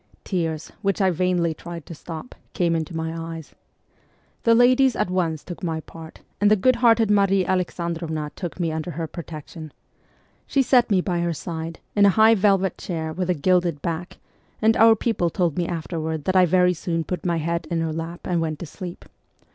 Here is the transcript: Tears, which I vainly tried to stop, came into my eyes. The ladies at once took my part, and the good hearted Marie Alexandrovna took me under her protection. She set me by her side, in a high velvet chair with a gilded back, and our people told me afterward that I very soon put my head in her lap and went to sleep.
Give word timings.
Tears, 0.23 0.71
which 0.81 0.99
I 0.99 1.11
vainly 1.11 1.53
tried 1.53 1.85
to 1.85 1.93
stop, 1.93 2.33
came 2.53 2.75
into 2.75 2.95
my 2.95 3.15
eyes. 3.35 3.53
The 4.45 4.55
ladies 4.55 4.95
at 4.95 5.11
once 5.11 5.43
took 5.43 5.61
my 5.61 5.79
part, 5.81 6.21
and 6.41 6.49
the 6.49 6.55
good 6.55 6.77
hearted 6.77 7.11
Marie 7.11 7.45
Alexandrovna 7.45 8.31
took 8.35 8.59
me 8.59 8.71
under 8.71 8.89
her 8.97 9.05
protection. 9.05 9.71
She 10.47 10.63
set 10.63 10.89
me 10.89 11.01
by 11.01 11.19
her 11.19 11.33
side, 11.33 11.79
in 11.95 12.07
a 12.07 12.17
high 12.17 12.33
velvet 12.33 12.79
chair 12.79 13.13
with 13.13 13.29
a 13.29 13.35
gilded 13.35 13.83
back, 13.83 14.17
and 14.59 14.75
our 14.75 14.95
people 14.95 15.29
told 15.29 15.55
me 15.55 15.67
afterward 15.67 16.23
that 16.23 16.35
I 16.35 16.47
very 16.47 16.73
soon 16.73 17.03
put 17.03 17.23
my 17.23 17.37
head 17.37 17.67
in 17.69 17.81
her 17.81 17.93
lap 17.93 18.21
and 18.25 18.41
went 18.41 18.57
to 18.57 18.65
sleep. 18.65 19.05